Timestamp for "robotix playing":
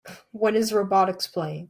0.71-1.59